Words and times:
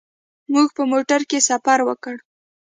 موږ 0.53 0.67
په 0.77 0.83
موټر 0.91 1.21
کې 1.29 1.39
سفر 1.49 1.79
وکړ. 1.87 2.15